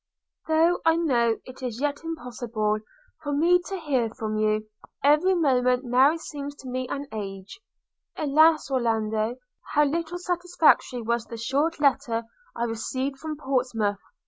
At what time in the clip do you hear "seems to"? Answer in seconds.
6.15-6.67